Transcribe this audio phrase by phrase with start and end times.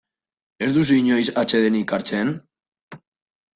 [0.67, 2.35] Ez duzu inoiz atsedenik hartzen?